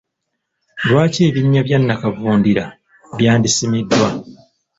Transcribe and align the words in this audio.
Lwaki 0.87 1.19
ebinnya 1.29 1.61
bya 1.67 1.77
nakavundira 1.79 2.65
byandisimiddwa? 3.17 4.07